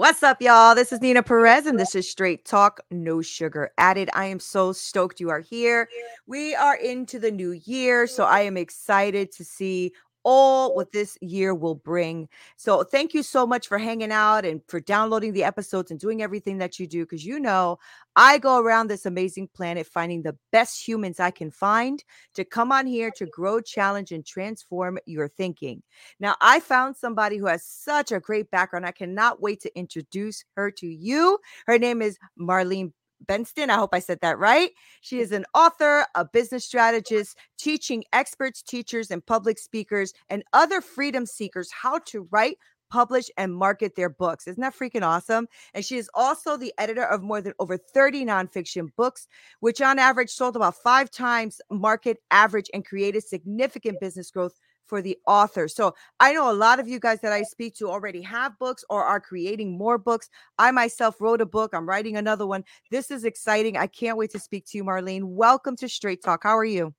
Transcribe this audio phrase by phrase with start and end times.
[0.00, 0.74] What's up, y'all?
[0.74, 4.08] This is Nina Perez, and this is Straight Talk, No Sugar Added.
[4.14, 5.90] I am so stoked you are here.
[6.26, 9.92] We are into the new year, so I am excited to see
[10.24, 12.28] all what this year will bring.
[12.56, 16.22] So, thank you so much for hanging out and for downloading the episodes and doing
[16.22, 17.78] everything that you do because you know
[18.16, 22.02] I go around this amazing planet finding the best humans I can find
[22.34, 25.82] to come on here to grow, challenge, and transform your thinking.
[26.18, 28.86] Now, I found somebody who has such a great background.
[28.86, 31.38] I cannot wait to introduce her to you.
[31.66, 32.92] Her name is Marlene
[33.26, 33.70] Benston.
[33.70, 34.70] I hope I said that right.
[35.00, 35.22] She mm.
[35.22, 41.26] is an author, a business strategist, teaching experts, teachers, and public speakers and other freedom
[41.26, 42.56] seekers how to write,
[42.90, 44.46] publish, and market their books.
[44.46, 45.46] Isn't that freaking awesome?
[45.74, 49.28] And she is also the editor of more than over 30 nonfiction books,
[49.60, 54.58] which on average sold about five times market average and created significant business growth
[54.90, 55.68] for the author.
[55.68, 58.84] So I know a lot of you guys that I speak to already have books
[58.90, 60.28] or are creating more books.
[60.58, 61.70] I myself wrote a book.
[61.72, 62.64] I'm writing another one.
[62.90, 63.76] This is exciting.
[63.76, 65.22] I can't wait to speak to you, Marlene.
[65.22, 66.42] Welcome to Straight Talk.
[66.42, 66.92] How are you?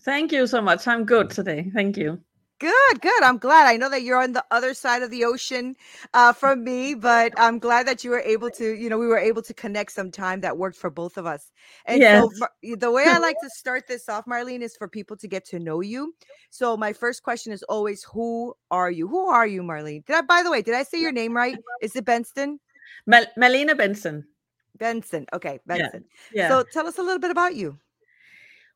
[0.00, 0.88] Thank you so much.
[0.88, 1.70] I'm good today.
[1.74, 2.18] Thank you.
[2.64, 3.22] Good, good.
[3.22, 3.66] I'm glad.
[3.66, 5.76] I know that you're on the other side of the ocean
[6.14, 9.18] uh, from me, but I'm glad that you were able to, you know, we were
[9.18, 11.52] able to connect some time that worked for both of us.
[11.84, 12.26] And yes.
[12.38, 15.44] so the way I like to start this off, Marlene, is for people to get
[15.48, 16.14] to know you.
[16.48, 19.08] So my first question is always, who are you?
[19.08, 20.06] Who are you, Marlene?
[20.06, 21.58] Did I, by the way, did I say your name right?
[21.82, 22.60] Is it Benston?
[23.04, 24.24] Mal- Malene Bendtsen.
[24.78, 25.26] Benson.
[25.34, 26.06] Okay, Benson.
[26.32, 26.44] Yeah.
[26.44, 26.48] yeah.
[26.48, 27.78] So tell us a little bit about you.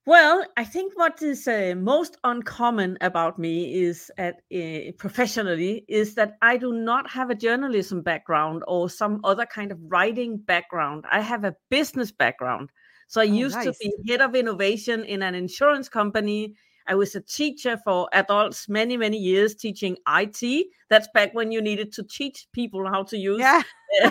[0.09, 6.15] Well, I think what is uh, most uncommon about me is at uh, professionally is
[6.15, 11.05] that I do not have a journalism background or some other kind of writing background.
[11.11, 12.71] I have a business background.
[13.09, 16.55] So I Oh, used to be head of innovation in an insurance company.
[16.89, 20.67] I was a teacher for adults many, many years teaching IT.
[20.89, 23.41] That's back when you needed to teach people how to use.
[23.41, 23.63] Yeah,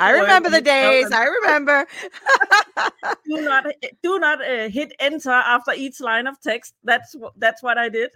[0.00, 1.12] I remember the days.
[1.12, 1.86] I remember.
[3.26, 3.66] do not
[4.02, 6.74] do not uh, hit enter after each line of text.
[6.84, 8.10] That's that's what I did.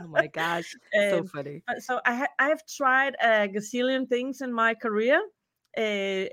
[0.00, 1.62] oh my gosh, so funny.
[1.66, 5.20] Uh, so I ha- I have tried a gazillion things in my career,
[5.76, 5.80] uh,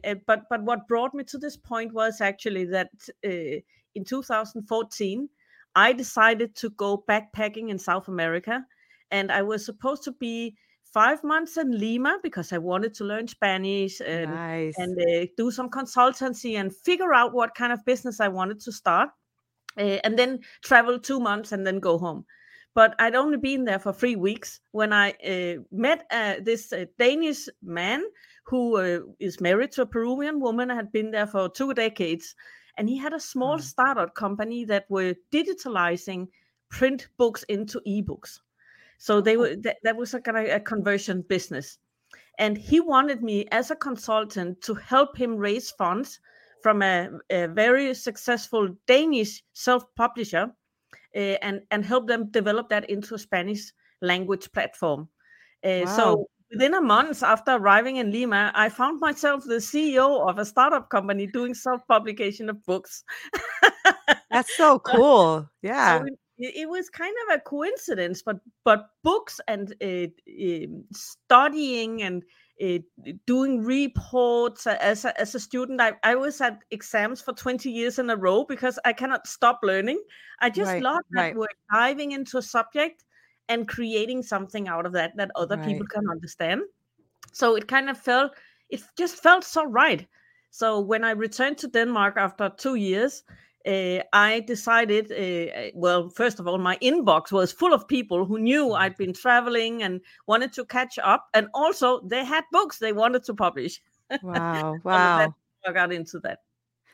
[0.07, 2.91] uh, but but what brought me to this point was actually that
[3.25, 3.59] uh,
[3.95, 5.27] in 2014
[5.77, 8.65] I decided to go backpacking in South America,
[9.11, 13.27] and I was supposed to be five months in Lima because I wanted to learn
[13.27, 14.73] Spanish and nice.
[14.79, 18.71] and uh, do some consultancy and figure out what kind of business I wanted to
[18.71, 19.09] start,
[19.77, 22.25] uh, and then travel two months and then go home.
[22.73, 26.85] But I'd only been there for three weeks when I uh, met uh, this uh,
[26.97, 28.03] Danish man
[28.45, 30.71] who uh, is married to a Peruvian woman.
[30.71, 32.35] And had been there for two decades,
[32.77, 33.57] and he had a small Oh.
[33.57, 36.27] startup company that were digitalizing
[36.69, 38.39] print books into ebooks.
[38.97, 39.41] So they Oh.
[39.41, 41.79] were that, that was a kind of a conversion business
[42.39, 46.19] and he wanted me as a consultant to help him raise funds
[46.61, 50.51] from a, a very successful Danish self-publisher
[51.15, 55.09] uh, and and help them develop that into a Spanish language platform.
[55.63, 55.85] Uh, Wow.
[55.85, 60.45] So within a month after arriving in Lima, I found myself the CEO of a
[60.45, 63.03] startup company doing self-publication of books.
[64.31, 65.49] That's so cool.
[65.61, 65.99] Yeah.
[65.99, 66.05] So
[66.37, 70.07] it, was kind of a coincidence, but but books and uh,
[70.65, 72.23] um, studying and
[72.63, 72.79] uh,
[73.25, 77.99] doing reports as a, as a student, I, I was at exams for 20 years
[77.99, 80.01] in a row because I cannot stop learning.
[80.39, 81.35] I just Right, love that right.
[81.35, 83.03] we're diving into a subject
[83.49, 86.61] and creating something out of that that other people can understand.
[87.31, 88.31] So it kind of felt,
[88.69, 90.05] it just felt so right.
[90.51, 93.23] So when I returned to Denmark after two years,
[93.67, 98.39] uh, I decided, uh, well, first of all, my inbox was full of people who
[98.39, 101.27] knew I'd been traveling and wanted to catch up.
[101.33, 103.81] And also, they had books they wanted to publish.
[104.21, 104.77] Wow.
[104.83, 105.33] Wow.
[105.67, 106.39] I got into that.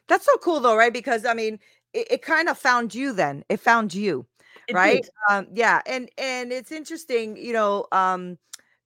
[0.07, 0.91] That's so cool, though, right?
[0.91, 1.59] Because I mean,
[1.93, 3.43] it, it kind of found you then.
[3.49, 4.25] It found you,
[4.67, 5.07] It right?
[5.29, 5.81] Um, yeah.
[5.85, 8.37] And and it's interesting, you know, um,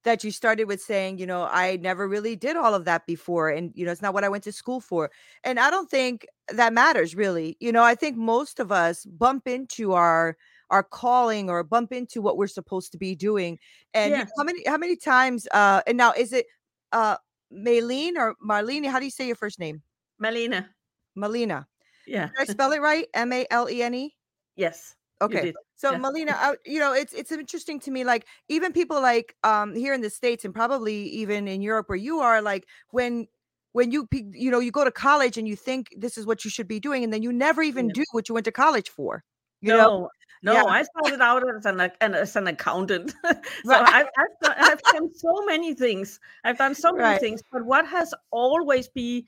[0.03, 3.49] that you started with saying, you know, I never really did all of that before.
[3.49, 5.11] And, you know, it's not what I went to school for.
[5.43, 7.57] And I don't think that matters really.
[7.59, 10.37] You know, I think most of us bump into our
[10.69, 13.59] our calling or bump into what we're supposed to be doing.
[13.93, 14.31] And Yes.
[14.37, 16.45] how many how many times uh and now is it
[16.91, 17.17] uh
[17.53, 18.89] Maylene or Marlene?
[18.89, 19.81] How do you say your first name?
[20.21, 20.69] Malina.
[21.17, 21.65] Malina.
[22.05, 22.27] Yeah.
[22.27, 23.07] Did I spell it right?
[23.13, 24.15] M A L E N E?
[24.55, 24.95] Yes.
[25.21, 25.53] Okay.
[25.75, 25.97] So Yeah.
[25.97, 28.03] Melina, I, you know, it's it's interesting to me.
[28.03, 31.97] Like even people like um here in the states and probably even in Europe where
[31.97, 33.27] you are, like when
[33.73, 36.51] when you you know you go to college and you think this is what you
[36.51, 37.93] should be doing, and then you never even Yeah.
[37.93, 39.23] do what you went to college for.
[39.61, 40.09] You no, know,
[40.43, 40.63] no, Yeah.
[40.67, 43.13] I started out as an as an accountant.
[43.23, 43.87] so Right.
[43.89, 46.19] I've, I've, done, I've done so many things.
[46.43, 47.19] I've done so many Right.
[47.19, 47.41] things.
[47.51, 49.25] But what has always be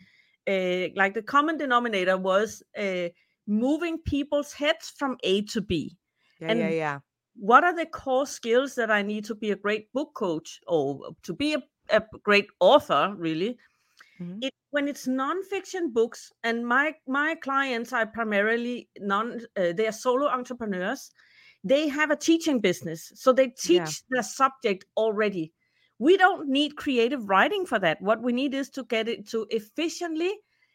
[0.48, 3.10] uh, like the common denominator was uh,
[3.50, 5.98] moving people's heads from A to B.
[6.40, 7.00] yeah, yeah, and- yeah.
[7.36, 11.12] What are the core skills that I need to be a great book coach or
[11.24, 13.14] to be a, a great author?
[13.18, 13.58] Really,
[14.20, 14.40] Mhm.
[14.44, 19.94] it when it's nonfiction books, and my my clients are primarily non, uh, they are
[19.94, 21.12] solo entrepreneurs.
[21.64, 24.18] They have a teaching business, so they teach Yeah.
[24.18, 25.54] the subject already.
[26.00, 28.02] We don't need creative writing for that.
[28.02, 30.34] What we need is to get it to efficiently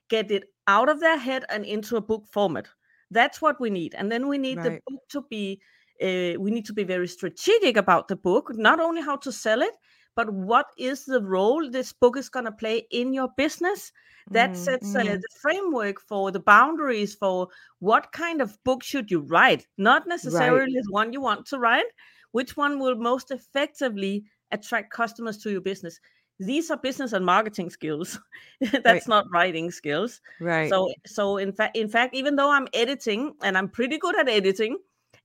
[0.09, 2.67] get it out of their head and into a book format.
[3.11, 5.61] That's what we need, and then we need the book to be.
[6.03, 9.63] Uh, we need to be very strategic about the book, not only how to sell
[9.63, 9.75] it,
[10.17, 13.93] but what is the role this book is going to play in your business
[14.31, 15.21] that Mm, sets uh, mm.
[15.21, 17.49] the framework for the boundaries for
[17.81, 21.85] what kind of book should you write not necessarily the one you want to write
[22.33, 26.01] which one will most effectively attract customers to your business
[26.41, 28.19] these are business and marketing skills
[28.83, 30.69] that's not writing skills right.
[30.69, 34.29] so so in fact in fact even though i'm editing and i'm pretty good at
[34.29, 34.77] editing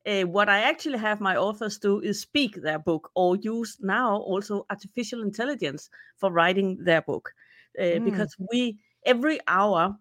[0.06, 4.18] uh, what I actually have my authors do is speak their book or use now
[4.18, 7.34] also artificial intelligence for writing their book.
[7.78, 8.06] Uh, Mm.
[8.06, 9.98] Because we, every hour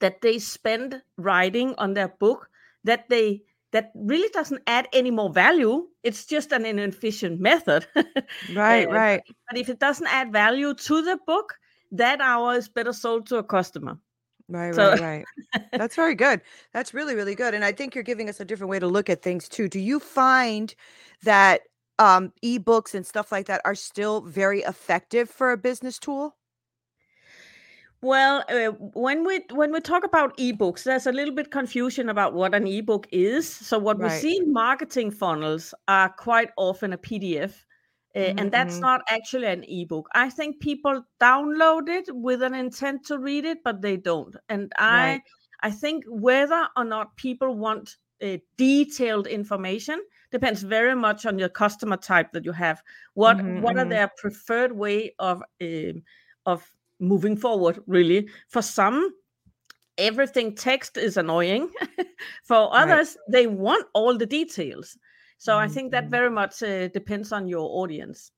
[0.00, 2.50] that they spend writing on their book,
[2.84, 3.42] that they
[3.72, 5.86] that really doesn't add any more value.
[6.02, 7.86] It's just an inefficient method.
[8.54, 9.22] right, uh, right.
[9.48, 11.54] but if it doesn't add value to the book,
[11.92, 13.98] that hour is better sold to a customer.
[14.48, 15.00] Right, So- right,
[15.54, 15.64] right.
[15.72, 16.40] That's very good.
[16.72, 17.54] That's really, really good.
[17.54, 19.68] And I think you're giving us a different way to look at things too.
[19.68, 20.74] Do you find
[21.22, 21.62] that
[21.98, 26.36] um ebooks and stuff like that are still very effective for a business tool?
[28.02, 32.32] Well, uh, when we when we talk about ebooks, there's a little bit confusion about
[32.32, 33.46] what an ebook is.
[33.48, 37.66] So what we see in marketing funnels are quite often a PDF,
[38.16, 38.80] uh, Mhm, and that's mhm.
[38.80, 40.08] not actually an ebook.
[40.14, 44.34] I think people download it with an intent to read it, but they don't.
[44.48, 45.22] And I Right.
[45.62, 51.48] I think whether or not people want uh, detailed information depends very much on your
[51.50, 52.82] customer type that you have.
[53.12, 53.96] What Mhm, what are mhm.
[53.96, 56.02] their preferred way of um,
[56.46, 57.82] of moving forward?
[57.86, 59.12] Really, for some,
[59.98, 61.70] everything text is annoying.
[62.44, 63.00] for Right.
[63.00, 64.96] others, they want all the details.
[65.38, 66.10] So I Mhm, think that mhm.
[66.10, 68.32] very much uh, depends on your audience.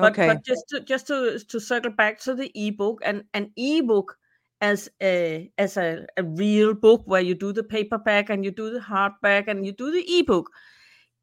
[0.00, 0.24] But, Okay.
[0.24, 4.16] but just to just to to circle back to the ebook and an ebook
[4.60, 8.70] as a as a, a real book where you do the paperback and you do
[8.70, 10.50] the hardback and you do the ebook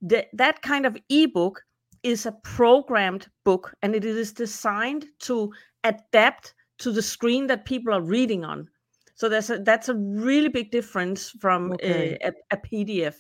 [0.02, 1.64] the, that kind of ebook
[2.04, 5.52] is a programmed book and it is designed to
[5.84, 8.68] adapt to the screen that people are reading on
[9.16, 12.18] so there's a, that's a really big difference from uh, Okay.
[12.24, 13.16] a, a, pdf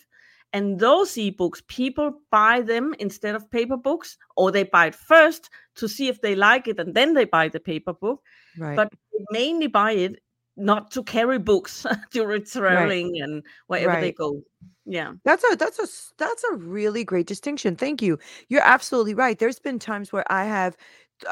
[0.53, 5.49] and those ebooks people buy them instead of paper books or they buy it first
[5.75, 8.21] to see if they like it and then they buy the paper book
[8.57, 8.75] Right.
[8.75, 10.21] but they mainly buy it
[10.57, 14.41] not to carry books during traveling and wherever they go
[14.85, 17.75] yeah That's a that's a that's a really great distinction.
[17.75, 18.17] Thank you.
[18.47, 19.37] You're absolutely right.
[19.37, 20.77] There's been times where I have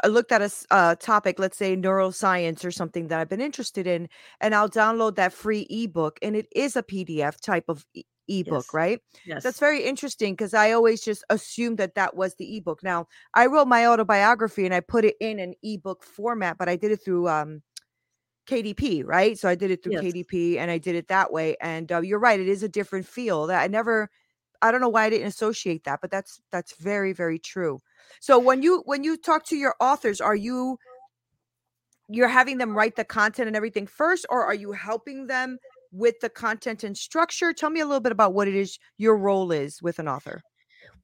[0.02, 3.86] uh, looked at a uh, topic, let's say neuroscience or something that I've been interested
[3.86, 4.08] in,
[4.40, 8.72] and I'll download that free ebook, and it is a PDF type of e- ebook,
[8.72, 8.74] Yes.
[8.74, 9.00] right?
[9.24, 12.82] yes That's very interesting because I always just assumed that that was the ebook.
[12.82, 16.76] Now, I wrote my autobiography and I put it in an ebook format, but I
[16.76, 17.62] did it through um
[18.46, 19.38] KDP, right?
[19.38, 19.94] So I did it through Yes.
[19.94, 21.56] KDP and I did it that way.
[21.60, 23.46] And uh, you're right, it is a different feel.
[23.46, 24.10] That I never,
[24.62, 27.80] I don't know why I didn't associate that, but that's that's very very true.
[28.20, 30.78] So when you when you talk to your authors, are you
[32.08, 35.58] you're having them write the content and everything first, or are you helping them
[35.92, 37.52] with the content and structure?
[37.52, 40.42] Tell me a little bit about what it is your role is with an author.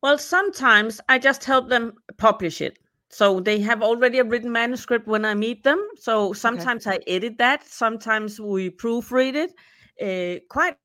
[0.02, 2.78] Well, sometimes I just help them publish it.
[3.10, 5.84] So they have already a written manuscript when I meet them.
[5.96, 6.96] So sometimes okay.
[6.96, 7.66] I edit that.
[7.66, 9.52] Sometimes we proofread it.
[10.00, 10.76] Uh, quite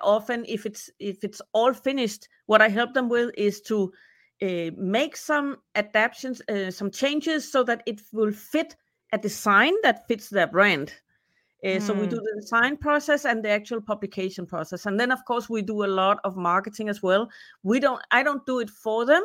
[0.00, 3.92] often, if it's if it's all finished, what I help them with is to
[4.42, 8.76] uh, make some adaptations, uh, some changes, so that it will fit
[9.12, 10.92] a design that fits their brand.
[11.64, 11.82] Uh, mm.
[11.82, 15.48] So we do the design process and the actual publication process, and then of course
[15.48, 17.28] we do a lot of marketing as well.
[17.62, 19.22] We don't, I don't do it for them,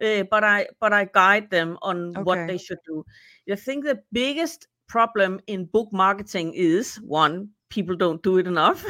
[0.00, 2.22] uh, but I but I guide them on okay.
[2.22, 3.04] what they should do.
[3.50, 8.84] I think the biggest problem in book marketing is one, people don't do it enough.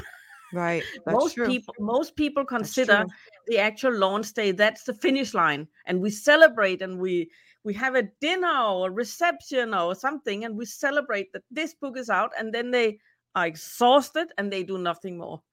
[0.52, 0.82] Right.
[1.06, 1.46] most true.
[1.46, 3.04] people most people consider
[3.50, 7.30] the actual launch day that's the finish line, and we celebrate and we
[7.64, 11.98] we have a dinner or a reception or something and we celebrate that this book
[11.98, 12.98] is out and then they
[13.34, 15.42] are exhausted and they do nothing more.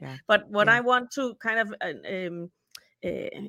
[0.00, 0.18] Yeah.
[0.28, 0.76] but what yeah.
[0.76, 2.48] i want to kind of uh, um,
[3.04, 3.48] uh,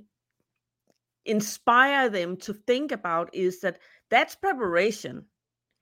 [1.26, 3.78] inspire them to think about is that
[4.10, 5.26] that's preparation.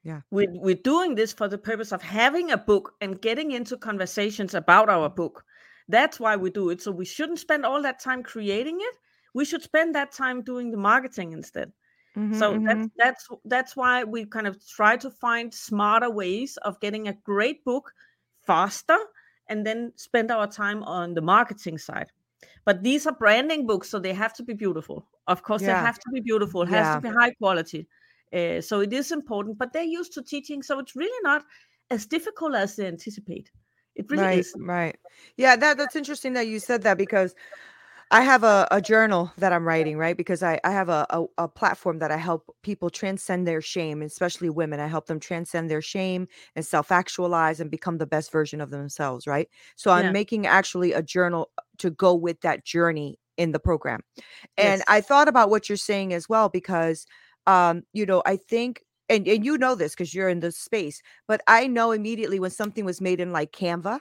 [0.03, 0.19] Yeah.
[0.31, 4.53] We're, we're doing this for the purpose of having a book and getting into conversations
[4.53, 5.45] about our book
[5.87, 6.81] that's why we do it.
[6.81, 8.95] So we shouldn't spend all that time creating it.
[9.33, 11.71] We should spend that time doing the marketing instead.
[12.15, 12.65] Mm-hmm, so mm-hmm.
[12.65, 17.13] that's that's that's why we kind of try to find smarter ways of getting a
[17.13, 17.91] great book
[18.45, 18.97] faster
[19.49, 22.11] and then spend our time on the marketing side.
[22.65, 25.07] But these are branding books so they have to be beautiful.
[25.27, 25.79] Of course yeah.
[25.79, 26.61] they have to be beautiful.
[26.61, 26.95] It has yeah.
[26.95, 27.87] to be high quality.
[28.31, 31.45] Uh, so it is important but they're used to teaching so it's really not
[31.91, 33.51] as difficult as they anticipate
[33.95, 34.97] it really right, is right
[35.37, 37.35] yeah that that's interesting that you said that because
[38.13, 40.15] I have a, a journal that I'm writing, right?
[40.15, 44.03] Because I, I have a, a, a, platform that I help people transcend their shame,
[44.03, 44.79] especially women.
[44.79, 48.69] I help them transcend their shame and self actualize and become the best version of
[48.69, 49.49] themselves, right?
[49.75, 54.01] So I'm making actually a journal to go with that journey in the program.
[54.57, 54.83] And yes.
[54.87, 57.07] I thought about what you're saying as well, because,
[57.47, 61.01] um, you know, I think and, and you know this because you're in the space,
[61.27, 63.99] but I know immediately when something was made in like Canva,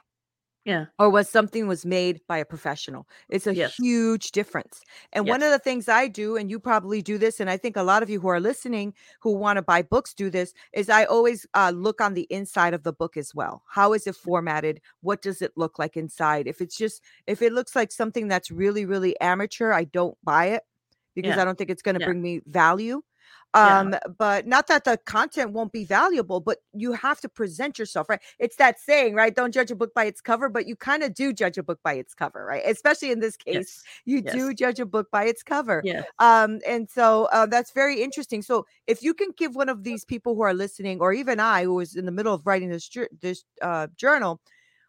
[0.65, 0.87] yeah.
[0.99, 3.09] Or was something was made by a professional.
[3.29, 3.75] It's a yes.
[3.75, 4.81] huge difference.
[5.13, 5.33] And yes.
[5.33, 7.83] one of the things I do, and you probably do this, and I think a
[7.83, 11.05] lot of you who are listening who want to buy books do this, is I
[11.05, 13.65] always uh, look on the inside of the book as well.
[13.69, 14.81] How is it formatted?
[15.01, 16.47] What does it look like inside?
[16.47, 20.47] If it's just, if it looks like something that's really, really amateur, I don't buy
[20.47, 20.63] it
[21.17, 21.43] because yeah.
[21.43, 22.07] I don't think it's going to yeah.
[22.07, 23.03] bring me value
[23.55, 23.99] um yeah.
[24.19, 28.21] but not that the content won't be valuable but you have to present yourself right
[28.39, 31.15] it's that saying right don't judge a book by its cover but you kind of
[31.15, 33.83] do judge a book by its cover right especially in this case yes.
[34.05, 34.35] you yes.
[34.35, 38.43] do judge a book by its cover yeah um and so uh, that's very interesting
[38.43, 41.65] so if you can give one of these people who are listening or even i
[41.65, 42.89] who was in the middle of writing this
[43.21, 44.41] this uh, journal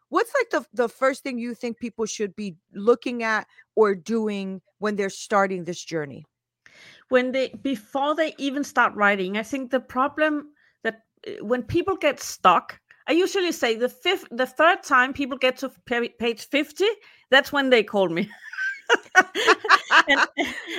[0.08, 4.60] what's like the, the first thing you think people should be looking at or doing
[4.78, 6.24] when they're starting this journey
[7.08, 10.48] when they before they even start writing i think the problem
[10.82, 15.38] that eh, when people get stuck i usually say the fifth the third time people
[15.38, 15.70] get to
[16.18, 16.84] page 50
[17.30, 18.28] that's when they call me
[20.08, 20.20] and,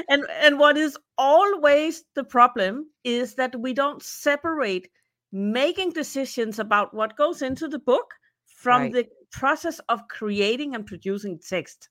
[0.09, 4.89] and and what is always the problem is that we don't separate
[5.31, 8.13] making decisions about what goes into the book
[8.45, 8.93] from right.
[8.93, 11.89] the process of creating and producing text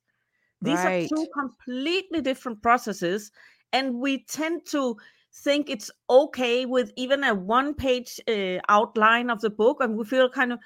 [0.62, 1.04] these right.
[1.04, 3.30] are two completely different processes
[3.74, 4.96] and we tend to
[5.34, 10.04] think it's okay with even a one page uh, outline of the book and we
[10.04, 10.58] feel kind of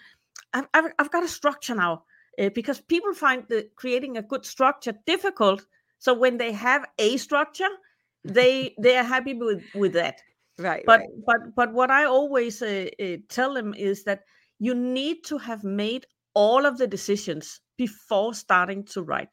[0.52, 2.04] i've, I've, I've got a structure now
[2.38, 5.64] uh, because people find the creating a good structure difficult
[5.98, 7.70] so when they have a structure
[8.24, 10.20] they they are happy with with that
[10.58, 11.08] right but right.
[11.26, 14.24] but but what i always uh, uh, tell them is that
[14.58, 19.30] you need to have made all of the decisions before starting to write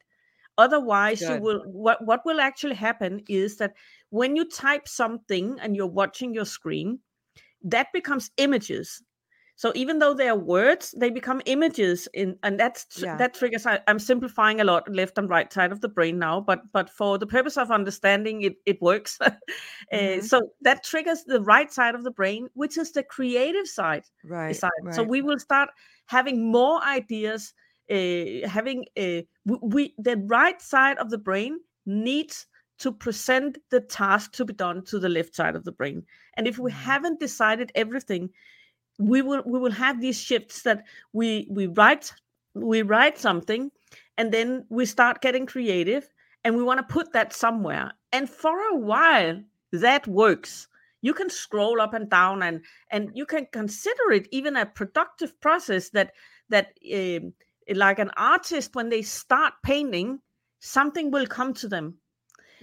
[0.58, 1.34] Otherwise, Good.
[1.34, 3.74] you will what what will actually happen is that
[4.10, 7.00] when you type something and you're watching your screen,
[7.62, 9.02] that becomes images.
[9.58, 13.16] So even though they are words, they become images in, and that's yeah.
[13.16, 13.64] that triggers.
[13.64, 16.90] I, am simplifying a lot, left and right side of the brain now, but but
[16.90, 19.18] for the purpose of understanding, it it works.
[19.22, 20.20] mm-hmm.
[20.20, 24.04] uh, so that triggers the right side of the brain, which is the creative side.
[24.24, 24.54] Right.
[24.54, 24.70] Side.
[24.82, 24.94] right.
[24.94, 25.70] So we will start
[26.04, 27.54] having more ideas
[27.90, 32.46] uh, having a we, we the right side of the brain needs
[32.78, 36.04] to present the task to be done to the left side of the brain.
[36.36, 36.80] And if we mm-hmm.
[36.80, 38.30] haven't decided everything
[38.98, 42.12] we will we will have these shifts that we we write
[42.54, 43.70] we write something
[44.16, 46.08] and then we start getting creative
[46.44, 47.92] and we want to put that somewhere.
[48.12, 50.68] And for a while that works.
[51.02, 55.38] You can scroll up and down and and you can consider it even a productive
[55.40, 56.12] process that
[56.48, 57.32] that um,
[57.74, 60.20] like an artist when they start painting
[60.58, 61.98] something will come to them.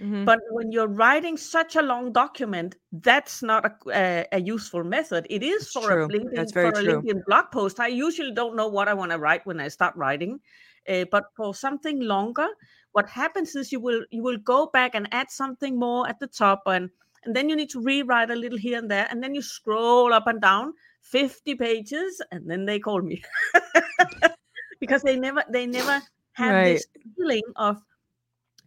[0.00, 0.24] Mhm.
[0.24, 5.24] but when you're writing such a long document that's not a, a, a useful method.
[5.30, 6.82] It is for a LinkedIn, for a.
[6.82, 7.78] LinkedIn blog post.
[7.78, 10.40] I usually don't know what i want to write when i start writing
[10.88, 12.48] uh, but for something longer
[12.92, 16.26] what happens is you will you will go back and add something more at the
[16.26, 16.90] top and
[17.24, 20.12] and then you need to rewrite a little here and there and then you scroll
[20.12, 23.22] up and down 50 pages and then they call me
[24.80, 26.02] because they never they never
[26.32, 27.76] have this feeling of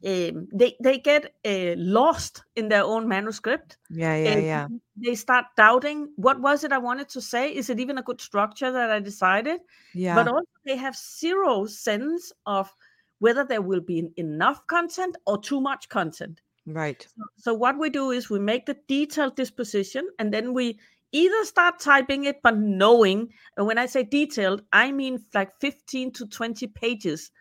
[0.06, 4.68] um, they they get uh, lost in their own manuscript Yeah, yeah, yeah.
[4.96, 8.22] they start doubting what was it i wanted to say is it even a good
[8.22, 9.60] structure that i decided
[9.96, 10.14] Yeah.
[10.16, 12.72] but also they have zero sense of
[13.20, 17.08] whether there will be enough content or too much content right.
[17.38, 20.78] so what we do is we make the detailed disposition and then we
[21.12, 26.12] either start typing it but knowing and when i say detailed i mean like 15
[26.12, 27.32] to 20 pages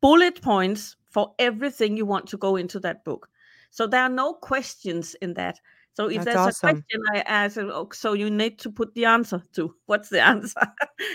[0.00, 3.28] bullet points for everything you want to go into that book
[3.70, 5.58] so there are no questions in that
[5.94, 6.68] so if That's there's awesome.
[6.68, 10.20] a question i ask oh, so you need to put the answer to what's the
[10.22, 10.60] answer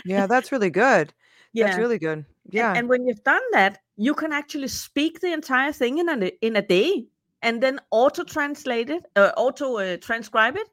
[0.05, 1.13] Yeah, that's really good.
[1.53, 2.19] yeah That's really good.
[2.19, 2.73] and, Yeah.
[2.75, 6.55] and when you've done that, you can actually speak the entire thing in a in
[6.55, 7.05] a day,
[7.41, 10.67] and then auto translate it, uh, auto uh, transcribe it,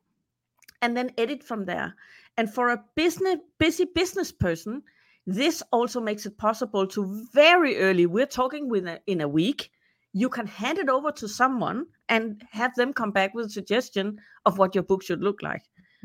[0.82, 1.94] and then edit from there.
[2.36, 4.82] And for a business busy business person,
[5.26, 8.06] this also makes it possible to very early.
[8.06, 9.70] We're talking with a, in a week.
[10.12, 14.18] You can hand it over to someone and have them come back with a suggestion
[14.46, 15.62] of what your book should look like.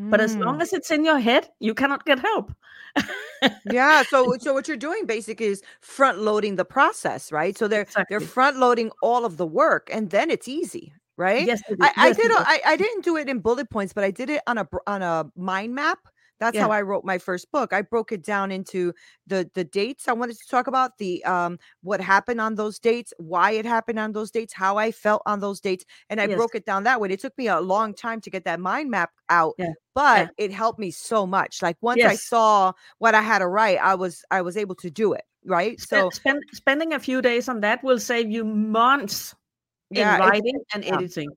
[0.10, 0.46] But as Mm.
[0.46, 2.51] long as it's in your head, you cannot get help.
[3.63, 7.86] yeah so so what you're doing basically is front loading the process right so they're
[8.10, 11.62] they're front loading all of the work and then it's easy right Yes.
[11.82, 12.32] I, I Yes, it did.
[12.32, 14.68] I I, I didn't do it in bullet points, but I did it on a
[14.88, 16.00] on a mind map.
[16.39, 17.72] That's how I wrote my first book.
[17.72, 18.94] I broke it down into
[19.27, 23.13] the the dates I wanted to talk about, the um what happened on those dates,
[23.18, 26.28] why it happened on those dates, how I felt on those dates, and I Yes.
[26.28, 27.10] broke it down that way.
[27.10, 29.74] It took me a long time to get that mind map out, Yeah.
[29.95, 31.62] but it helped me so much.
[31.62, 34.89] Like once I saw what I had to write, I was I was able to
[34.91, 35.24] do it.
[35.45, 35.80] Right.
[35.82, 39.36] So Spend, spend, spending a few days on that will save you months
[39.91, 40.95] Yeah, in writing and yeah.
[40.95, 41.30] editing.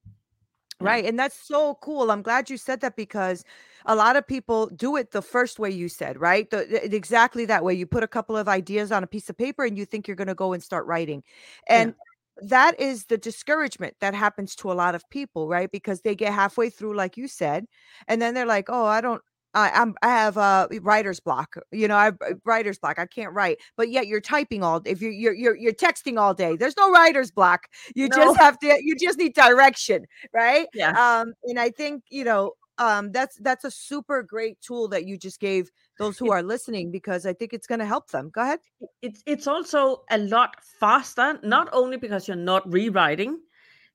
[0.80, 0.86] Yeah.
[0.86, 1.04] Right.
[1.04, 2.10] And that's so cool.
[2.10, 3.44] I'm glad you said that because
[3.86, 6.50] a lot of people do it the first way you said, right?
[6.50, 7.74] The, the- exactly that way.
[7.74, 10.16] You put a couple of ideas on a piece of paper and you think you're
[10.16, 11.22] going to go and start writing.
[11.68, 11.94] And
[12.42, 15.70] that is the discouragement that happens to a lot of people, right?
[15.70, 17.66] Because they get halfway through, like you said,
[18.08, 19.22] and then they're like, oh, I don't.
[19.54, 21.56] I, I'm I have a writer's block.
[21.72, 22.98] You know, I have writer's block.
[22.98, 23.58] I can't write.
[23.76, 26.56] But yet you're typing all if you're you're you're, you're texting all day.
[26.56, 27.68] There's no writer's block.
[27.94, 28.16] You No.
[28.16, 30.66] just have to you just need direction, right?
[30.74, 30.90] Yeah.
[30.90, 35.16] um and i think you know um that's that's a super great tool that you
[35.16, 38.40] just gave those who are listening because i think it's going to help them go
[38.42, 38.58] ahead
[39.02, 43.38] It's it's also a lot faster, not only because you're not rewriting,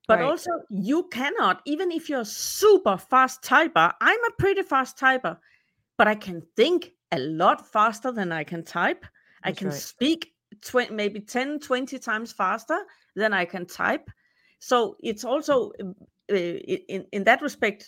[0.10, 0.26] but Right.
[0.26, 3.93] also you cannot, even if you're a super fast typer.
[4.02, 5.38] I'm a pretty fast typer,
[5.98, 9.06] but I can think a lot faster than I can type.
[9.43, 9.78] I can right.
[9.78, 12.80] speak tw- maybe 10, 20 times faster
[13.15, 14.10] than I can type.
[14.60, 15.72] So it's also
[16.32, 17.86] uh, in in that respect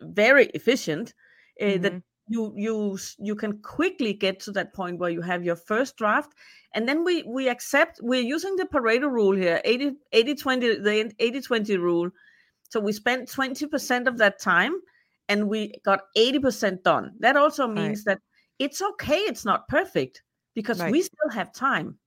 [0.00, 1.14] very efficient.
[1.60, 5.56] Uh, That you you you can quickly get to that point where you have your
[5.56, 6.34] first draft.
[6.74, 11.12] And then we we accept we're using the pareto rule here 80 80 20 the
[11.18, 12.10] 80 20 rule.
[12.70, 14.80] So we spent 20% of that time
[15.28, 17.14] and we got 80% done.
[17.20, 17.98] That also Right.
[17.98, 18.20] means that
[18.58, 20.22] it's okay it's not perfect
[20.54, 20.86] because Right.
[20.86, 21.98] we still have time.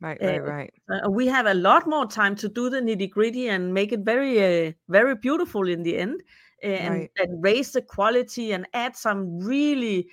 [0.00, 0.72] Right Uh, right right.
[0.88, 4.00] uh, we have a lot more time to do the nitty gritty and make it
[4.00, 6.22] very uh, very beautiful in the end.
[6.22, 6.24] uh,
[6.62, 7.10] and, Right.
[7.18, 10.08] and raise the quality and add some really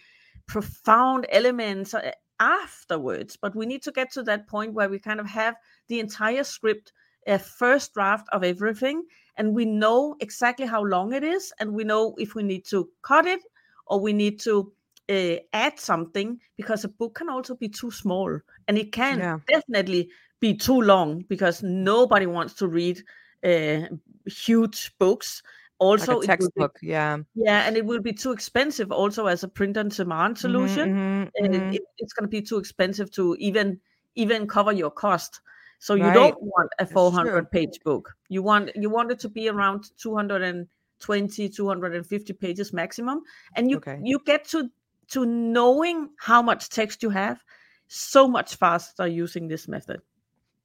[0.47, 5.19] profound elements uh, afterwards but we need to get to that point where we kind
[5.19, 5.56] of have
[5.88, 6.91] the entire script
[7.27, 9.03] a first draft of everything
[9.38, 12.89] and we know exactly how long it is and we know if we need to
[13.01, 13.39] cut it
[13.88, 14.73] or we need to
[15.10, 19.38] uh, add something because a book can also be too small and it can Yeah.
[19.47, 23.01] definitely be too long because nobody wants to read
[23.43, 23.82] uh,
[24.25, 25.41] huge books
[25.83, 29.27] also like a it be- textbook yeah yeah and it will be too expensive also
[29.27, 31.77] as a print on demand Mhm, solution mhm, and mhm.
[31.77, 33.79] it, it's going to be too expensive to even
[34.15, 35.41] even cover your cost
[35.79, 36.11] so you Right.
[36.11, 41.49] don't want a 400 page book you want you want it to be around 220
[41.49, 43.21] 250 pages maximum
[43.55, 44.03] and you Okay.
[44.03, 44.69] you get to
[45.09, 47.43] to knowing how much text you have
[47.87, 50.01] so much faster using this method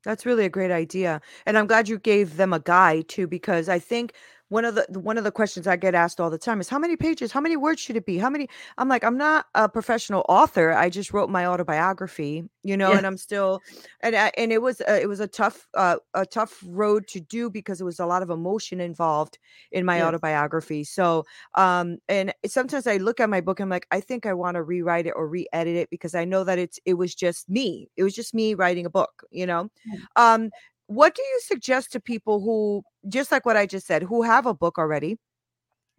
[0.05, 1.21] That's really a great idea.
[1.47, 4.15] And I'm glad you gave them a guide too, because I think
[4.49, 6.79] one of the one of the questions I get asked all the time is how
[6.79, 8.19] many pages, how many words should it be?
[8.19, 8.49] How many?
[8.79, 10.73] I'm like, I'm not a professional author.
[10.73, 12.97] I just wrote my autobiography, you know, Yeah.
[12.97, 13.63] and I'm still
[14.01, 17.21] and I, and it was a, it was a tough uh, a tough road to
[17.21, 19.39] do because it was a lot of emotion involved
[19.73, 20.03] in my Yes.
[20.03, 20.85] autobiography.
[20.85, 24.55] So um and sometimes I look at my book I'm like I think I want
[24.55, 27.91] to rewrite it or re-edit it because I know that it's it was just me.
[27.97, 29.71] It was just me writing a book, you know.
[30.17, 30.51] Um
[30.89, 34.47] what do you suggest to people who just like what I just said who have
[34.47, 35.19] a book already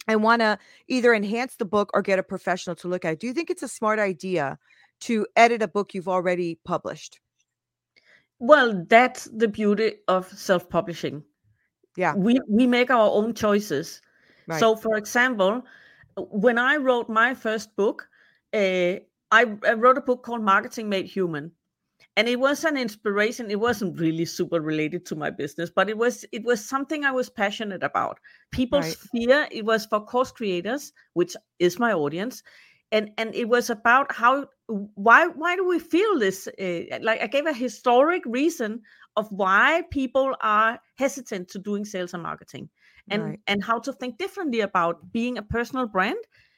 [0.07, 3.19] and want to either enhance the book or get a professional to look at it?
[3.19, 4.57] Do you think it's a smart idea
[5.01, 7.19] to edit a book you've already published?
[8.39, 11.23] Well, that's the beauty of self-publishing.
[11.95, 12.15] Yeah.
[12.15, 14.01] We we make our own choices.
[14.47, 14.59] Right.
[14.59, 15.63] So, for example,
[16.15, 18.07] when I wrote my first book,
[18.53, 21.51] uh, I, I wrote a book called Marketing Made Human,
[22.19, 23.49] and it was an inspiration.
[23.49, 27.11] It wasn't really super related to my business, but it was it was something I
[27.11, 28.19] was passionate about.
[28.51, 28.97] People's Right.
[29.11, 29.47] fear.
[29.51, 32.43] It was for course creators, which is my audience,
[32.91, 36.47] and and it was about how why why do we feel this?
[36.59, 38.81] Uh, like I gave a historic reason
[39.15, 42.69] of why people are hesitant to doing sales and marketing
[43.09, 43.39] and Right.
[43.47, 46.17] and how to think differently about being a personal brand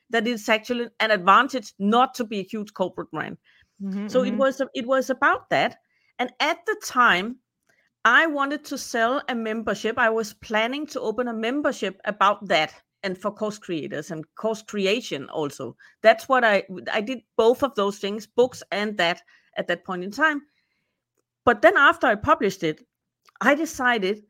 [0.10, 3.38] that is actually an advantage not to be a huge corporate brand
[3.82, 4.38] Mhm, so it mhm.
[4.38, 5.78] was it was about that
[6.20, 7.38] and at the time
[8.06, 9.98] i wanted to sell a membership.
[9.98, 14.62] I was planning to open a membership about that and for course creators and course
[14.64, 15.78] creation also.
[16.02, 16.64] That's what i
[16.94, 19.22] i did both of those things books and that
[19.58, 20.44] at that point in time.
[21.46, 22.86] But then after i published it
[23.42, 24.24] i decided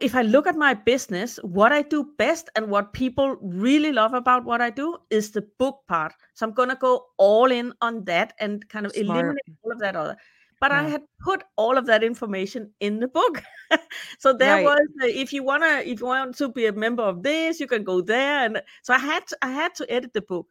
[0.00, 4.14] if I look at my business, what I do best and what people really love
[4.14, 6.14] about what I do is the book part.
[6.34, 9.36] So I'm going to go all in on that and kind of Smart.
[9.36, 10.16] eliminate all of that other.
[10.60, 13.42] But I had put all of that information in the book.
[14.18, 14.62] so there Right.
[14.62, 17.60] was uh, if you want to if you want to be a member of this,
[17.60, 20.46] you can go there and so I had to, I had to edit the book.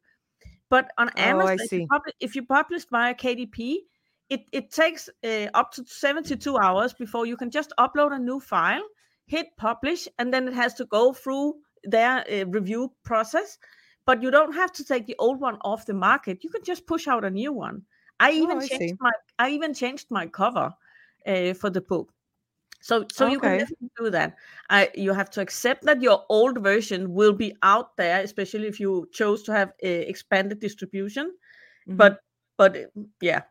[0.69, 3.77] But on Oh, Amazon, I if, you publish, if you publish via KDP,
[4.31, 8.39] it, it takes uh, up to 72 hours before you can just upload a new
[8.39, 8.83] file,
[9.27, 13.59] hit publish, and then it has to go through their uh, review process.
[14.05, 16.43] But you don't have to take the old one off the market.
[16.43, 17.83] You can just push out a new one.
[18.19, 18.99] I even Oh, I changed see.
[18.99, 20.73] my I even changed my cover
[21.27, 22.13] uh, for the book.
[22.81, 24.37] So so you can definitely do that.
[24.69, 28.79] I you have to accept that your old version will be out there, especially if
[28.79, 31.35] you chose to have uh, expanded distribution.
[31.85, 31.97] Mhm.
[31.97, 32.19] But
[32.57, 32.77] but
[33.21, 33.43] yeah,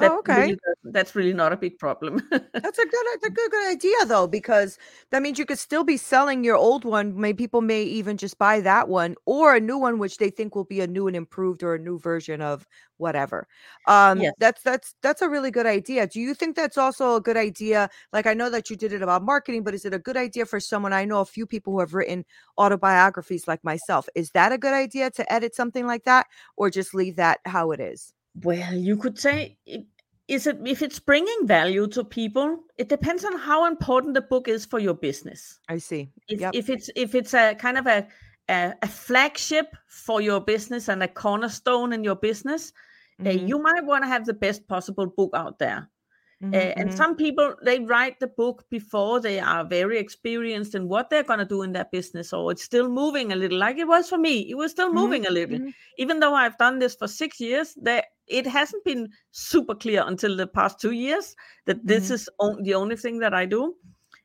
[0.00, 0.54] that Oh, okay.
[0.54, 2.20] really that's really not a big problem.
[2.62, 4.78] That's a good, that's a good, good idea though, because
[5.10, 7.14] that means you could still be selling your old one.
[7.20, 10.54] May people may even just buy that one or a new one, which they think
[10.54, 13.46] will be a new and improved or a new version of whatever.
[13.86, 14.34] Um, Yes.
[14.38, 16.06] that's that's that's a really good idea.
[16.06, 17.90] Do you think that's also a good idea?
[18.14, 20.46] Like I know that you did it about marketing, but is it a good idea
[20.46, 20.94] for someone?
[20.94, 22.24] I know a few people who have written
[22.56, 24.08] autobiographies like myself.
[24.14, 27.72] Is that a good idea to edit something like that, or just leave that how
[27.72, 28.13] it is?
[28.42, 29.86] Well, you could say it-
[30.26, 34.48] is it if it's bringing value to people, it depends on how important the book
[34.48, 35.60] is for your business.
[35.68, 36.12] I see.
[36.28, 36.52] If Yep.
[36.52, 38.08] if it's if it's a kind of a,
[38.50, 42.72] a a flagship for your business and a cornerstone in your business,
[43.26, 45.90] uh, Mhm, you might want to have the best possible book out there.
[46.40, 46.94] mhm, Uh, and mhm.
[46.94, 51.40] some people they write the book before they are very experienced in what they're going
[51.40, 54.18] to do in their business or it's still moving a little like it was for
[54.18, 55.74] me it was still Mhm, moving a little mhm.
[55.98, 60.36] even though i've done this for six years there it hasn't been super clear until
[60.36, 62.14] the past two years that this Mhm.
[62.14, 63.74] is on, the only thing that i do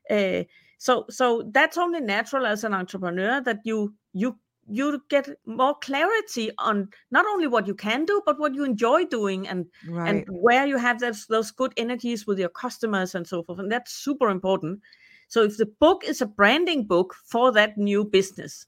[0.10, 0.44] uh,
[0.78, 4.38] so so that's only natural as an entrepreneur that you you
[4.72, 9.04] you get more clarity on not only what you can do but what you enjoy
[9.06, 10.06] doing and Right.
[10.06, 13.72] and where you have those those good energies with your customers and so forth and
[13.72, 14.80] that's super important
[15.28, 18.66] so if the book is a branding book for that new business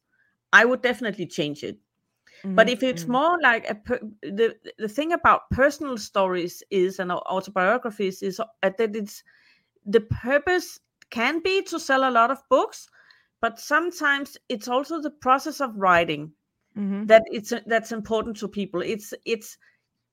[0.53, 1.77] i would definitely change it
[2.55, 3.07] but Mhm, if it's mhm.
[3.07, 8.75] more like a per, the the thing about personal stories is and autobiographies is that
[8.95, 9.23] it's
[9.85, 12.89] the purpose can be to sell a lot of books
[13.41, 16.33] but sometimes it's also the process of writing
[16.75, 17.11] Mhm.
[17.11, 19.57] that it's that's important to people it's it's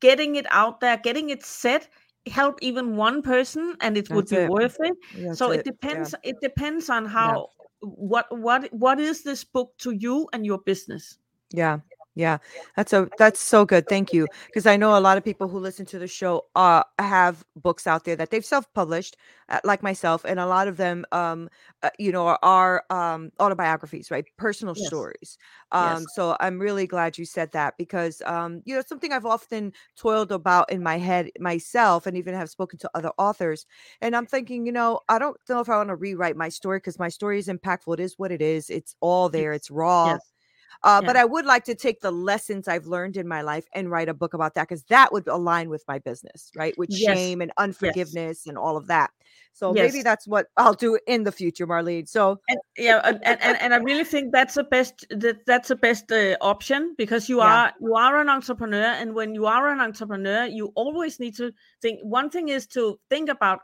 [0.01, 1.89] getting it out there getting it set
[2.29, 4.53] help even one person and it would be it.
[4.53, 5.67] worth it That's so it it.
[5.89, 6.11] Yeah.
[6.11, 7.49] depends it depends on how
[7.81, 11.19] what what what is this book to you and your business
[11.53, 11.81] Yeah.
[12.19, 12.39] Yeah,
[12.75, 13.89] that's a that's so good.
[13.89, 14.29] Thank you.
[14.47, 17.87] Because I know a lot of people who listen to the show uh have books
[17.87, 19.17] out there that they've self-published,
[19.51, 21.49] uh, like myself, and a lot of them, um,
[21.85, 24.25] uh, you know, are, are um autobiographies, right?
[24.37, 24.93] Personal Yes.
[24.93, 25.39] stories.
[25.79, 26.01] Yes.
[26.01, 29.73] Um, so I'm really glad you said that because um, you know, something I've often
[29.97, 33.65] toiled about in my head myself, and even have spoken to other authors.
[34.01, 36.79] And I'm thinking, you know, I don't know if I want to rewrite my story
[36.79, 37.95] because my story is impactful.
[37.95, 38.71] It is what it is.
[38.71, 39.53] It's all there.
[39.53, 40.19] It's raw.
[40.19, 40.33] Yes.
[40.83, 41.07] Uh, Yeah.
[41.07, 44.09] but I would like to take the lessons I've learned in my life and write
[44.09, 46.77] a book about that because that would align with my business, right?
[46.79, 47.05] With Yes.
[47.19, 47.59] shame and Yes.
[47.59, 49.11] unforgiveness and all of that.
[49.53, 52.09] So maybe that's what I'll do in the future, Marlene.
[52.09, 55.69] So And yeah, and, and, and and I really think that's the best that that's
[55.69, 57.45] the best uh, option because you Yeah.
[57.45, 61.53] are you are an entrepreneur, and when you are an entrepreneur, you always need to
[61.83, 62.01] think.
[62.03, 63.61] One thing is to think about: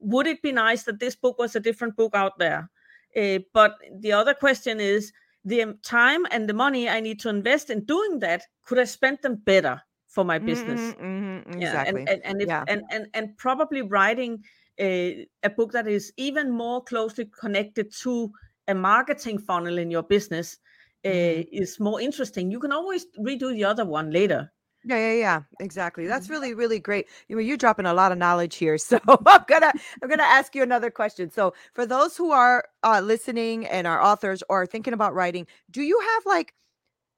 [0.00, 2.70] Would it be nice that this book was a different book out there?
[3.16, 5.12] Uh, but the other question is
[5.44, 8.44] the time and the money I need to invest in doing that.
[8.64, 10.96] Could I spend them better for my business?
[10.96, 11.86] Mhm, mhm, yeah exactly.
[11.86, 12.66] and and and, if, Yeah.
[12.66, 14.44] and and and probably writing
[14.80, 18.32] a, a book that is even more closely connected to
[18.68, 20.58] a marketing funnel in your business
[21.04, 21.44] uh, Mhm.
[21.52, 24.52] is more interesting you can always redo the other one later
[24.84, 26.06] Yeah, yeah, yeah, exactly.
[26.06, 26.30] That's Mhm.
[26.30, 27.06] really, really great.
[27.28, 28.76] You know, you're dropping a lot of knowledge here.
[28.78, 31.30] So I'm gonna, I'm gonna ask you another question.
[31.30, 35.46] So for those who are uh, listening and are authors or are thinking about writing,
[35.70, 36.54] do you have like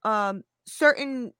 [0.04, 1.32] um certain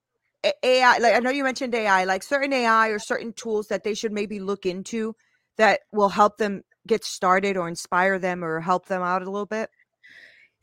[0.45, 0.99] AI?
[0.99, 4.13] Like I know you mentioned AI, like certain AI or certain tools that they should
[4.13, 5.17] maybe look into
[5.59, 9.47] that will help them get started or inspire them or help them out a little
[9.47, 9.71] bit.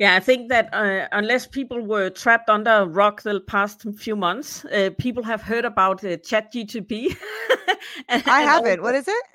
[0.01, 4.15] Yeah i think that uh, unless people were trapped under a rock the past few
[4.15, 7.15] months uh, people have heard about uh, chat gtp
[8.09, 8.81] I haven't.
[8.81, 9.25] What is it?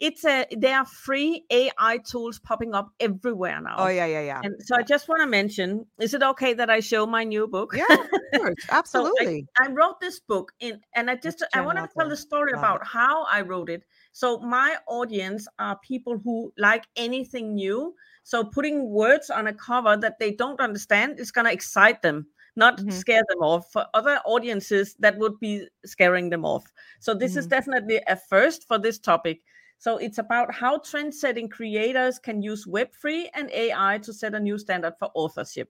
[0.00, 4.40] it's a there are free ai tools popping up everywhere now Oh yeah, yeah, yeah.
[4.42, 7.46] And so I just want to mention: Is it okay that I show my new
[7.46, 7.72] book?
[7.74, 8.08] Yeah, of
[8.40, 9.46] course, absolutely.
[9.60, 12.80] I wrote this book in, and I just I want to tell the story about
[12.80, 12.86] it.
[12.88, 13.84] how I wrote it.
[14.12, 17.94] So my audience are people who like anything new.
[18.22, 22.26] So putting words on a cover that they don't understand is going to excite them,
[22.56, 22.92] not Mhm.
[22.92, 23.72] scare them off.
[23.72, 26.64] For other audiences, that would be scaring them off.
[27.00, 27.50] So this is Mhm.
[27.50, 29.42] definitely a first for this topic.
[29.78, 34.56] So it's about how trend-setting creators can use Web3 and AI to set a new
[34.56, 35.68] standard for authorship.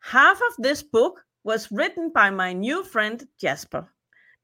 [0.00, 3.93] Half of this book was written by my new friend Jasper.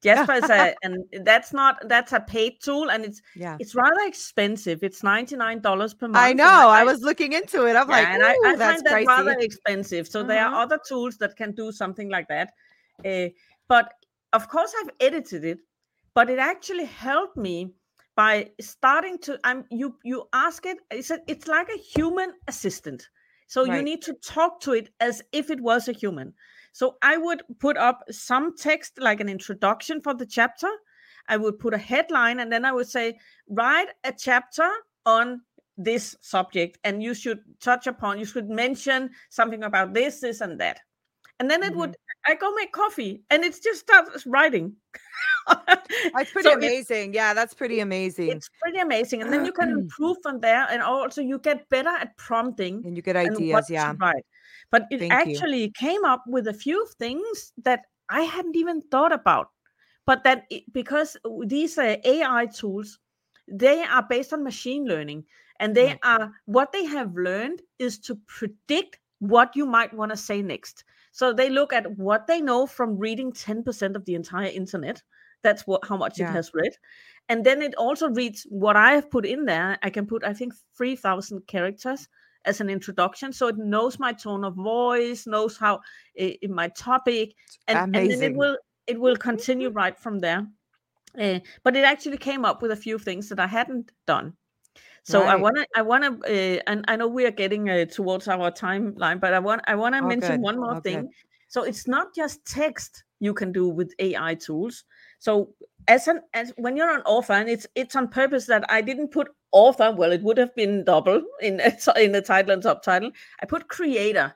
[0.02, 3.56] Jasper is a, and that's not that's a paid tool, and it's Yeah.
[3.60, 4.82] it's rather expensive.
[4.82, 6.16] It's ninety nine dollars per month.
[6.16, 6.68] I know.
[6.68, 7.76] I was looking into it.
[7.76, 10.08] I'm yeah, like, and I, "Ooh, I that's find that rather expensive.
[10.08, 10.52] So there Mhm.
[10.52, 12.52] are other tools that can do something like that.
[13.04, 13.28] Uh,
[13.68, 13.92] but
[14.32, 15.58] of course, I've edited it,
[16.14, 17.74] but it actually helped me
[18.16, 19.38] by starting to.
[19.44, 19.96] I'm you.
[20.02, 20.78] You ask it.
[20.90, 23.10] It's a, it's like a human assistant.
[23.48, 26.32] So you need to talk to it as if it was a human.
[26.72, 30.70] So I would put up some text like an introduction for the chapter.
[31.28, 34.68] I would put a headline and then I would say, write a chapter
[35.06, 35.42] on
[35.76, 40.58] this subject and you should touch upon, you should mention something about this, this, and
[40.60, 40.80] that.
[41.38, 42.32] And then it would, mm-hmm.
[42.32, 44.74] I go make coffee and it just starts writing.
[45.48, 47.14] That's pretty So amazing.
[47.14, 48.28] yeah, that's pretty amazing.
[48.28, 49.22] It's pretty amazing.
[49.22, 50.66] And then you can improve from there.
[50.70, 53.70] And also you get better at prompting and you get ideas.
[53.70, 53.94] Yeah.
[53.98, 54.24] write.
[54.70, 55.36] But it Thank you.
[55.36, 59.48] actually came up with a few things that I hadn't even thought about.
[60.06, 62.98] But that it, because these uh, AI tools,
[63.48, 65.24] they are based on machine learning,
[65.60, 70.16] and they are what they have learned is to predict what you might want to
[70.16, 70.84] say next.
[71.12, 75.02] So they look at what they know from reading 10% of the entire internet.
[75.42, 76.30] That's what how much Yeah.
[76.30, 76.72] it has read.
[77.28, 79.78] And then it also reads what I have put in there.
[79.82, 82.08] I can put, I think, 3,000 characters
[82.44, 83.32] as an introduction.
[83.32, 85.80] So it knows my tone of voice, knows how
[86.18, 87.34] i- i- my topic,
[87.68, 90.46] and, and then it will it will continue right from there.
[91.18, 94.36] Uh, but it actually came up with a few things that I hadn't done.
[95.04, 97.86] So I want to, I want to, uh, and I know we are getting uh,
[97.86, 100.82] towards our timeline, but I want, I want to mention good, one more all good.
[100.82, 101.12] thing.
[101.48, 104.84] So it's not just text you can do with AI tools.
[105.18, 105.54] So
[105.88, 109.08] as an, as when you're an author, and it's it's on purpose that I didn't
[109.08, 109.92] put author.
[109.92, 111.60] Well, it would have been double in
[111.96, 113.10] in the title and subtitle.
[113.42, 114.34] I put creator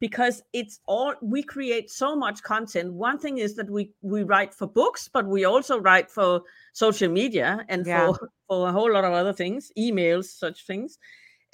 [0.00, 2.92] because it's all we create so much content.
[2.92, 7.08] One thing is that we we write for books, but we also write for social
[7.08, 8.06] media and Yeah.
[8.12, 10.98] for for a whole lot of other things, emails, such things.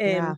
[0.00, 0.34] Um, Yeah.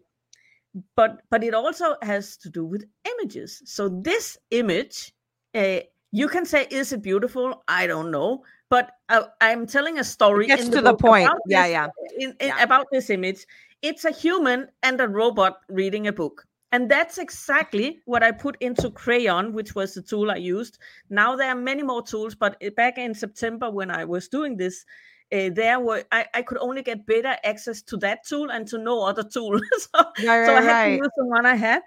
[0.97, 3.63] But but it also has to do with images.
[3.65, 5.13] So this image,
[5.55, 5.81] uh,
[6.13, 7.63] you can say, is it beautiful?
[7.67, 10.47] I don't know, but I, I'm telling a story.
[10.47, 11.29] gets in to the point.
[11.47, 11.89] Yeah, this- yeah.
[12.19, 12.63] In, in, Yeah.
[12.63, 13.45] About this image,
[13.83, 16.47] it's a human and a robot reading a book.
[16.73, 20.79] And that's exactly what I put into Craiyon, which was the tool I used.
[21.11, 24.57] Now there are many more tools, but eh, back in September when I was doing
[24.57, 24.87] this,
[25.33, 28.79] uh, there were I, I could only get better access to that tool and to
[28.79, 29.59] no other tool.
[29.79, 29.89] so,
[30.25, 30.89] Right, so I had right.
[30.91, 31.83] to use the one I had.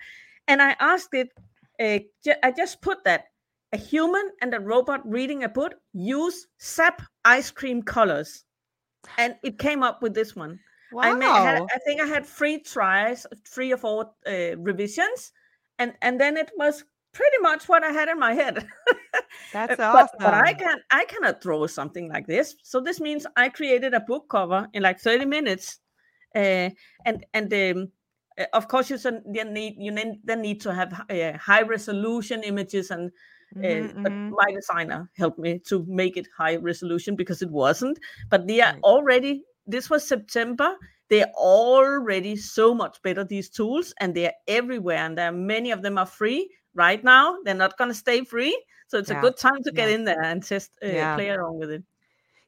[0.49, 1.29] And I asked it,
[1.79, 3.27] uh, ju- I just put that
[3.73, 8.45] a human and a robot reading a book use sap ice cream colors.
[9.17, 10.59] And it came up with this one.
[10.93, 11.01] Wow.
[11.01, 15.33] I, ma- had, I think I had three tries, three or four uh, revisions,
[15.79, 18.65] and and then it was pretty much what I had in my head.
[19.53, 20.07] That's awesome.
[20.19, 22.55] but, but I can I cannot draw something like this.
[22.63, 25.79] So this means I created a book cover in like 30 minutes,
[26.36, 26.69] uh,
[27.05, 27.91] and and um,
[28.53, 29.91] of course you then you need you
[30.23, 33.11] then need to have uh, high resolution images and.
[33.63, 34.29] Uh, Mhm, but mhm.
[34.31, 37.99] my designer helped me to make it high resolution because it wasn't.
[38.29, 38.81] But they are Right.
[38.83, 39.43] already.
[39.67, 40.75] This was September.
[41.09, 43.23] They're already so much better.
[43.23, 44.97] These tools, and they're everywhere.
[44.97, 47.37] And there are many of them are free right now.
[47.45, 48.57] They're not going to stay free.
[48.87, 49.95] So it's Yeah, a good time to get yeah.
[49.95, 51.15] in there and test, uh, Yeah.
[51.15, 51.83] play around with it.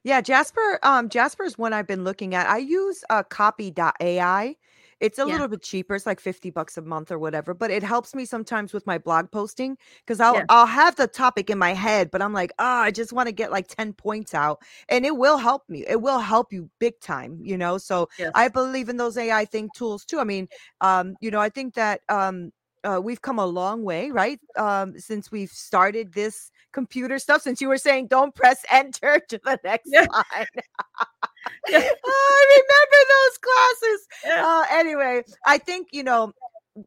[0.03, 0.79] Yeah, Jasper.
[0.83, 2.47] Um, jasper is one I've been looking at.
[2.49, 4.55] I use uh, Copy.ai.
[5.01, 5.25] It's a Yeah.
[5.25, 5.93] little bit cheaper.
[5.95, 8.97] It's like fifty bucks a month or whatever, but it helps me sometimes with my
[8.97, 10.45] blog posting because I'll Yeah.
[10.49, 13.33] I'll have the topic in my head, but I'm like, oh, I just want to
[13.33, 15.83] get like ten points out, and it will help me.
[15.87, 17.77] It will help you big time, you know.
[17.77, 18.35] So Yes.
[18.35, 20.19] I believe in those AI thing tools too.
[20.19, 20.47] I mean,
[20.81, 22.51] um, you know, I think that um,
[22.85, 24.39] uh, we've come a long way, right?
[24.57, 27.41] Um, since we've started this computer stuff.
[27.41, 30.07] Since you were saying, don't press enter to the next Yeah.
[30.13, 30.45] line.
[31.67, 31.77] Yeah.
[32.05, 34.07] I remember those classes.
[34.37, 36.33] Uh, anyway, I think you know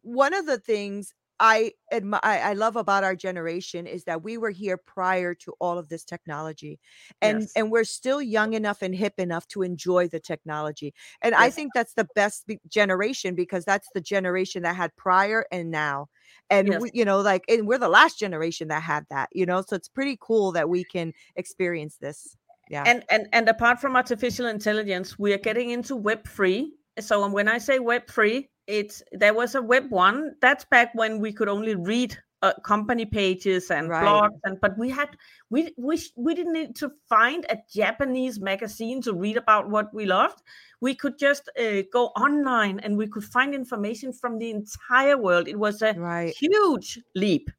[0.03, 4.51] one of the things I admire, I, love about our generation is that we were
[4.51, 6.81] here prior to all of this technology,
[7.23, 7.53] and Yes.
[7.55, 10.95] and we're still young enough and hip enough to enjoy the technology.
[11.23, 15.45] And I think that's the best be- generation because that's the generation that had prior
[15.53, 16.09] and now.
[16.51, 16.81] And Yes.
[16.81, 19.63] we, you know, like, and we're the last generation that had that, you know.
[19.63, 22.37] So it's pretty cool that we can experience this.
[22.71, 22.85] Yeah.
[22.87, 27.49] and and and apart from artificial intelligence we are getting into web three so when
[27.49, 31.49] i say web three it's there was a web one that's back when we could
[31.49, 34.05] only read uh, company pages and Right.
[34.05, 35.09] blogs and but we had
[35.51, 40.07] we we we didn't need to find a japanese magazine to read about what we
[40.07, 40.43] loved
[40.81, 45.49] we could just uh, go online and we could find information from the entire world
[45.49, 46.33] it was a right.
[46.39, 47.51] huge leap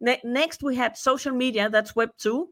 [0.00, 2.48] ne- next we had social media that's web 2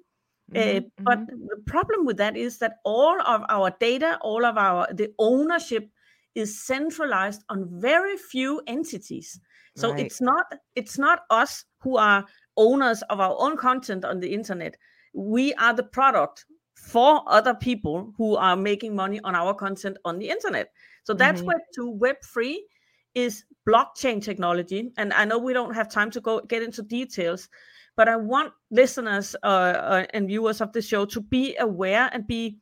[0.57, 1.29] uh, Mhm, but mhm.
[1.29, 5.91] the problem with that is that all of our data, all of our the ownership
[6.35, 9.41] is centralized on very few entities.
[9.75, 9.97] So Right.
[9.97, 12.25] it's not it's not us who are
[12.57, 14.77] owners of our own content on the internet.
[15.13, 20.19] We are the product for other people who are making money on our content on
[20.19, 20.73] the internet.
[21.05, 21.47] So that's Mhm.
[21.47, 21.91] web two.
[21.91, 22.67] Web three
[23.15, 27.49] is blockchain technology, and I know we don't have time to go get into details,
[27.97, 32.27] but I want listeners uh, uh, and viewers of the show to be aware and
[32.27, 32.59] be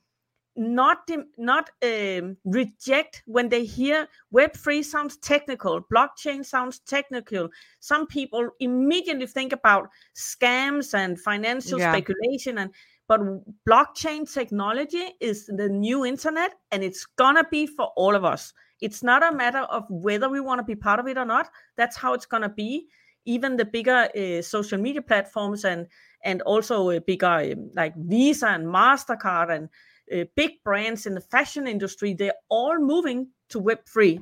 [0.55, 7.49] not not um, reject when they hear web three sounds technical blockchain sounds technical.
[7.81, 11.91] Some people immediately think about scams and financial Yeah.
[11.93, 12.71] speculation and
[13.09, 13.21] but
[13.67, 18.53] blockchain technology is the new internet and it's gonna be for all of us.
[18.83, 21.49] It's not a matter of whether we want to be part of it or not.
[21.77, 22.89] That's how it's gonna be
[23.25, 25.89] even the bigger uh, social media platforms and
[26.25, 29.69] and also uh, bigger um, like visa and mastercard and
[30.13, 34.21] uh, big brands in the fashion industry they're all moving to web three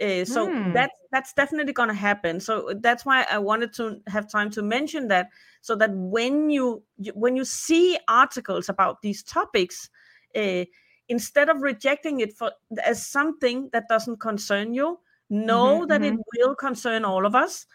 [0.00, 0.72] uh, so Hmm.
[0.72, 2.40] that's that's definitely going to happen.
[2.40, 5.30] So that's why i wanted to have time to mention that
[5.60, 9.88] so that when you, you when you see articles about these topics
[10.36, 10.64] uh,
[11.08, 12.52] instead of rejecting it for
[12.84, 14.98] as something that doesn't concern you
[15.30, 17.66] know Mhm, that it will concern all of us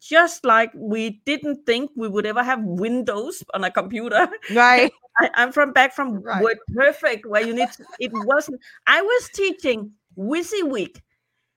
[0.00, 4.92] just like we didn't think we would ever have windows on a computer Right.
[5.20, 6.42] I, I'm from back from Right.
[6.42, 8.60] Word Perfect, where you need to, it wasn't.
[8.86, 11.00] I was teaching WYSIWYG.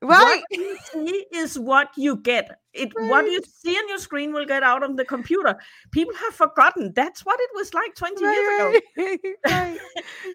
[0.04, 0.20] Right.
[0.20, 2.60] What you see is what you get.
[2.74, 5.58] It what you see on your screen will get out on the computer.
[5.92, 6.94] People have forgotten.
[6.96, 8.80] That's what it was like 20 years ago.
[8.98, 9.80] Right, right.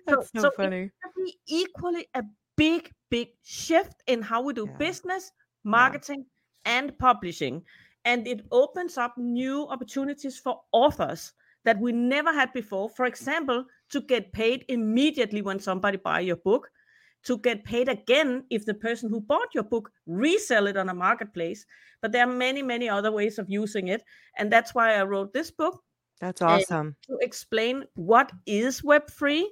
[0.09, 0.91] That's so, so funny.
[1.47, 2.25] Equally a
[2.57, 4.77] big, big shift in how we do Yeah.
[4.79, 5.31] business,
[5.63, 6.27] marketing,
[6.65, 7.63] and publishing.
[8.05, 11.33] And it opens up new opportunities for authors
[11.65, 12.89] that we never had before.
[12.91, 16.69] For example, to get paid immediately when somebody buy your book,
[17.25, 20.95] to get paid again if the person who bought your book resell it on a
[20.95, 21.65] marketplace.
[22.01, 24.03] But there are many, many other ways of using it.
[24.37, 25.81] And that's why I wrote this book
[26.21, 26.97] That's awesome.
[27.07, 29.45] to explain what is web3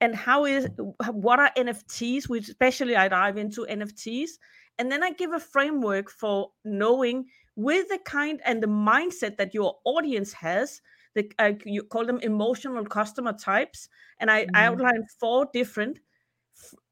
[0.00, 0.68] and how is
[1.12, 4.30] what are nfts which especially i dive into nfts
[4.78, 9.54] and then i give a framework for knowing with the kind and the mindset that
[9.54, 10.80] your audience has
[11.14, 13.88] the, uh, you call them emotional customer types
[14.20, 14.46] and i.
[14.54, 16.00] I outline four different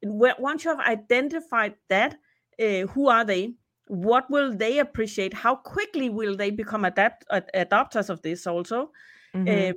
[0.02, 2.18] once you have identified that
[2.60, 3.54] uh, who are they
[3.88, 8.92] what will they appreciate how quickly will they become adapt ad- adopters of this also
[9.34, 9.70] Mhm.
[9.70, 9.72] uh,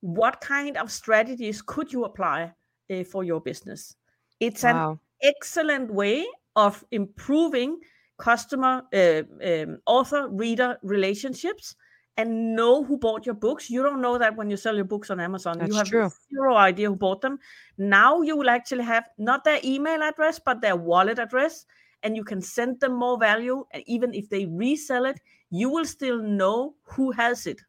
[0.00, 2.54] what kind of strategies could you apply
[2.90, 3.96] uh, for your business
[4.40, 4.82] it's an
[5.22, 6.26] excellent way
[6.56, 7.78] of improving
[8.18, 11.74] customer uh, um, author reader relationships
[12.16, 13.70] and know who bought your books.
[13.70, 15.58] You don't know that when you sell your books on amazon.
[15.58, 16.10] That's you have true.
[16.32, 17.38] zero idea who bought them.
[17.78, 21.64] Now you will actually have not their email address but their wallet address
[22.02, 25.84] and you can send them more value and even if they resell it you will
[25.84, 27.60] still know who has it.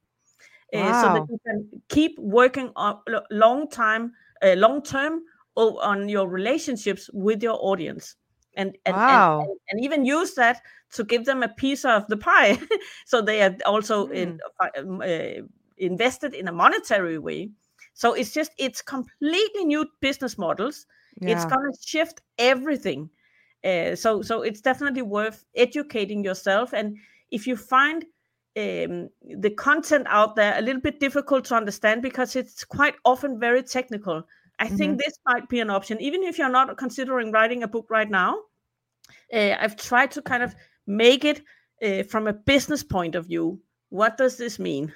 [0.74, 4.12] Uh, so that you can keep working on long time
[4.42, 5.22] uh, long term
[5.56, 8.16] on your relationships with your audience
[8.56, 9.42] and and, Wow.
[9.42, 10.62] and, and even use that
[10.94, 12.58] to give them a piece of the pie.
[13.06, 14.40] So they are also in,
[14.78, 15.44] um, uh,
[15.78, 17.52] invested in a monetary way.
[17.94, 20.86] So it's just it's completely new business models.
[21.26, 23.10] It's going to shift everything.
[23.64, 26.74] Uh, so so it's definitely worth educating yourself.
[26.74, 26.98] And
[27.32, 28.04] if you find
[28.58, 33.40] um, the content out there a little bit difficult to understand because it's quite often
[33.40, 34.24] very technical
[34.60, 37.88] i think this might be an option even if you're not considering writing a book
[37.90, 38.38] right now
[39.34, 40.56] uh, i've tried to kind of
[40.88, 41.42] make it
[41.84, 43.60] uh, from a business point of view
[43.94, 44.92] what does this mean?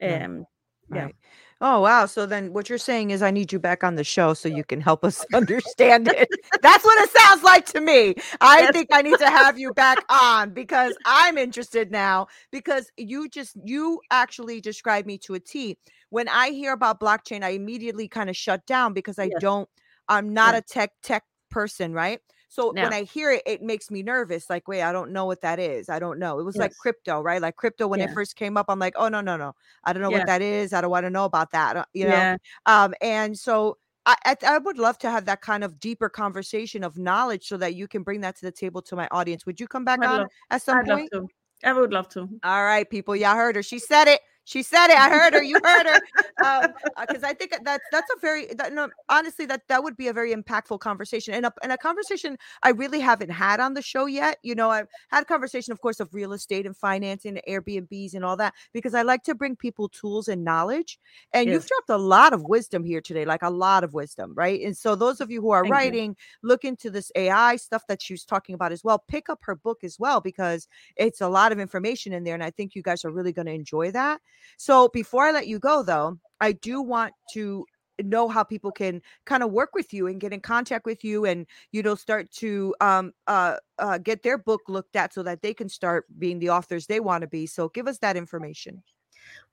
[0.00, 0.46] Um,
[0.94, 1.02] yeah.
[1.02, 1.16] Right.
[1.60, 2.06] Oh wow.
[2.06, 4.62] So then what you're saying is I need you back on the show so you
[4.62, 6.30] can help us understand it.
[6.62, 8.14] That's what it sounds like to me.
[8.40, 8.72] I Yes.
[8.72, 13.56] think I need to have you back on because I'm interested now because you just
[13.64, 15.76] you actually described me to a T.
[16.10, 19.40] When I hear about blockchain, I immediately kind of shut down because I Yes.
[19.40, 19.68] don't
[20.08, 20.58] I'm not Yeah.
[20.58, 22.20] a tech tech person, right?
[22.48, 24.48] So when I hear it, it makes me nervous.
[24.48, 25.88] Like, wait, I don't know what that is.
[25.88, 26.38] I don't know.
[26.38, 27.42] It was like crypto, right?
[27.42, 29.54] Like crypto when it first came up, I'm like, oh no, no, no.
[29.84, 30.18] I don't know Yeah.
[30.18, 30.72] what that is.
[30.72, 31.76] I don't want to know about that.
[31.76, 32.10] uh, You know.
[32.12, 32.36] yeah
[32.66, 33.76] Um, and so
[34.06, 37.56] I, I I would love to have that kind of deeper conversation of knowledge so
[37.58, 39.44] that you can bring that to the table to my audience.
[39.44, 41.10] Would you come back I'd on love- at some i'd love point?
[41.12, 41.28] to
[41.64, 43.14] i would love to All right, people.
[43.16, 43.62] Y'all heard her.
[43.62, 44.20] She said it.
[44.48, 44.96] She said it.
[44.96, 45.42] I heard her.
[45.42, 46.00] You heard her.
[46.40, 49.96] Um, uh, because I think that's that's a very that, no, honestly that that would
[49.96, 53.74] be a very impactful conversation and a and a conversation I really haven't had on
[53.74, 54.38] the show yet.
[54.44, 58.24] You know, I've had conversation, of course, of real estate and financing, and Airbnbs, and
[58.24, 60.98] all that because I like to bring people tools and knowledge.
[61.32, 64.60] And you've dropped a lot of wisdom here today, like a lot of wisdom, right?
[64.62, 65.72] And so those of you who are Thank you.
[65.72, 69.04] writing, look into this AI stuff that she was talking about as well.
[69.08, 72.44] Pick up her book as well because it's a lot of information in there, and
[72.44, 74.20] I think you guys are really going to enjoy that.
[74.56, 77.64] So before I let you go, though, I do want to
[78.04, 81.24] know how people can kind of work with you and get in contact with you
[81.24, 85.42] and you know start to um uh, uh get their book looked at so that
[85.42, 88.80] they can start being the authors they want to be so give us that information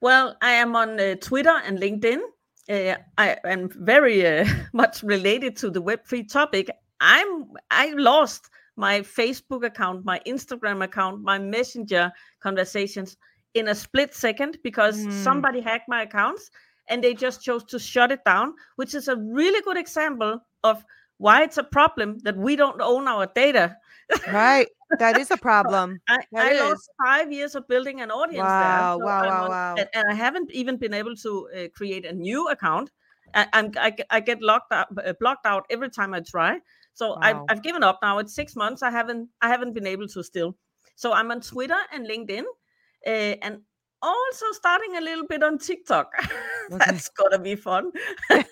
[0.02, 2.20] Well, I am on uh, Twitter and LinkedIn.
[2.70, 6.70] Uh, I am very uh, much related to the web three topic.
[7.00, 12.12] I'm I lost my Facebook account, my Instagram account, my Messenger
[12.42, 13.18] conversations
[13.56, 15.12] in a split second because Mm.
[15.12, 16.52] somebody hacked my accounts
[16.88, 20.84] and they just chose to shut it down, which is a really good example of
[21.18, 23.76] why it's a problem that we don't own our data.
[24.32, 24.68] right
[25.00, 29.06] that is a problem I, I lost five years of building an audience Wow, there.
[29.06, 29.76] wow, I'm wow, on- wow.
[29.78, 32.92] And, and I haven't even been able to uh, create a new account.
[33.34, 36.60] I, I'm I, get- I get locked out, uh, blocked out every time I try.
[36.94, 38.20] So I've, I've given up now.
[38.20, 38.84] It's six months.
[38.84, 40.56] I haven't I haven't been able to still.
[40.96, 42.44] So I'm on Twitter and LinkedIn,
[43.06, 43.62] uh, and
[44.02, 46.12] also starting a little bit on TikTok.
[46.70, 47.92] That's gonna be fun.
[48.30, 48.44] yeah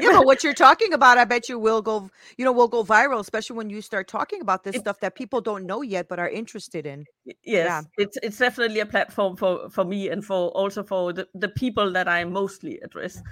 [0.12, 3.20] but what you're talking about i bet you will go you know will go viral
[3.20, 6.18] especially when you start talking about this It- stuff that people don't know yet but
[6.18, 7.04] are interested in
[7.44, 11.48] yes it's it's definitely a platform for for me and for also for the, the
[11.48, 13.22] people that i mostly address um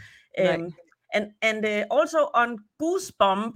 [0.46, 0.72] Right.
[1.12, 3.54] and and uh, also on goosebump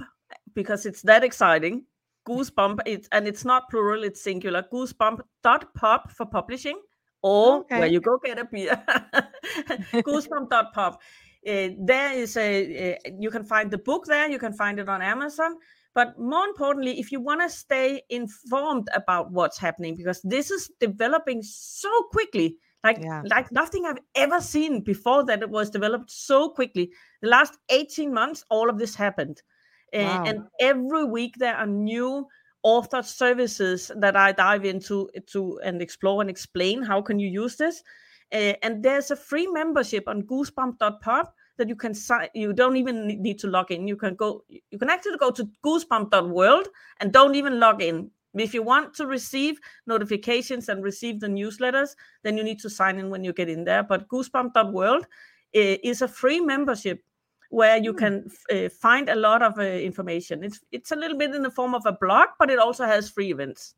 [0.55, 1.85] because it's that exciting
[2.29, 6.81] goosebump it's and it's not plural it's singular goosebump.pub for publishing
[7.22, 8.83] or where you go get a beer
[10.09, 12.51] goosebump.pub uh, there is a
[12.93, 15.57] uh, you can find the book there you can find it on amazon
[15.95, 20.70] but more importantly if you want to stay informed about what's happening because this is
[20.81, 23.22] developing so quickly like Yeah.
[23.35, 26.91] like nothing i've ever seen before that it was developed so quickly.
[27.22, 29.43] The last 18 months all of this happened
[29.95, 30.24] Wow.
[30.26, 32.26] and every week there are new
[32.62, 37.57] author services that i dive into to and explore and explain how can you use
[37.57, 37.82] this
[38.30, 41.26] Uh, and there's a free membership on goosebump.pub
[41.57, 42.28] that you can sign.
[42.34, 43.89] You don't even need to log in.
[43.89, 44.45] You can go.
[44.49, 46.68] You can actually go to goosebump.world
[47.01, 48.11] and don't even log in.
[48.34, 52.99] If you want to receive notifications and receive the newsletters, then you need to sign
[52.99, 53.82] in when you get in there.
[53.82, 55.07] But goosebump.world
[55.53, 57.03] is a free membership
[57.51, 57.99] where you hmm.
[57.99, 60.45] can uh, find a lot of uh, information.
[60.45, 63.11] It's it's a little bit in the form of a blog, but it also has
[63.11, 63.75] free events.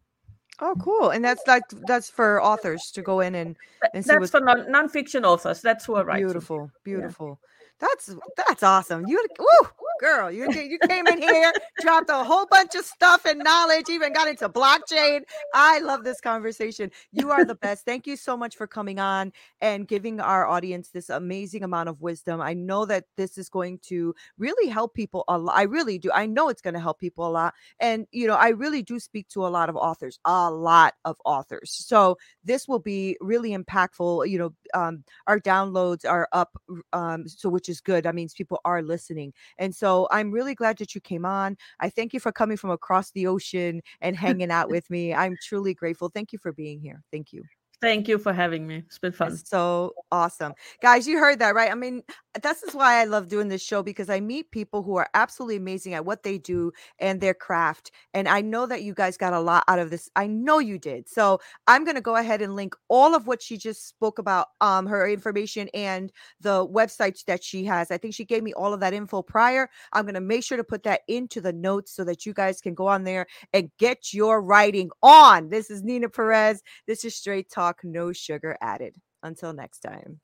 [0.61, 1.11] Oh, cool!
[1.11, 3.57] And that's like that's for authors to go in and,
[3.95, 5.62] and see that's for non nonfiction authors.
[5.62, 6.27] That's who are writing.
[6.27, 7.39] Beautiful, beautiful.
[7.41, 7.47] Yeah.
[7.81, 9.07] That's that's awesome.
[9.07, 9.68] You woo,
[10.01, 14.12] girl, you you came in here, dropped a whole bunch of stuff and knowledge, even
[14.12, 15.20] got into blockchain.
[15.55, 16.90] I love this conversation.
[17.12, 17.84] You are the best.
[17.84, 22.01] Thank you so much for coming on and giving our audience this amazing amount of
[22.01, 22.40] wisdom.
[22.40, 25.57] I know that this is going to really help people a lot.
[25.57, 26.11] I really do.
[26.12, 27.55] I know it's going to help people a lot.
[27.78, 31.16] And you know, I really do speak to a lot of authors, a lot of
[31.26, 31.70] authors.
[31.72, 34.28] So this will be really impactful.
[34.28, 36.57] You know, um, our downloads are up,
[36.94, 38.05] um, so which is good.
[38.05, 39.34] That means people are listening.
[39.59, 41.57] And so so I'm really glad that you came on.
[41.80, 45.12] I thank you for coming from across the ocean and hanging out with me.
[45.14, 46.09] I'm truly grateful.
[46.09, 47.03] Thank you for being here.
[47.11, 47.59] Thank you.
[47.81, 48.83] Thank you for having me.
[48.87, 49.31] It's been fun.
[49.31, 50.53] That's so awesome.
[50.83, 51.70] Guys, you heard that, right?
[51.70, 52.03] I mean,
[52.43, 55.57] this is why I love doing this show because I meet people who are absolutely
[55.57, 57.91] amazing at what they do and their craft.
[58.12, 60.11] And I know that you guys got a lot out of this.
[60.14, 61.09] I know you did.
[61.09, 64.49] So I'm going to go ahead and link all of what she just spoke about,
[64.61, 67.91] um, her information and the websites that she has.
[67.91, 69.70] I think she gave me all of that info prior.
[69.95, 72.61] I'm going to make sure to put that into the notes so that you guys
[72.61, 75.49] can go on there and get your writing on.
[75.49, 76.62] This is Nina Perez.
[76.87, 77.51] This is Straight
[77.85, 78.97] No sugar added.
[79.23, 80.21] Until next time.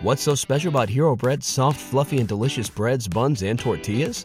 [0.00, 4.24] What's so special about Hero Bread's soft, fluffy, and delicious breads, buns, and tortillas?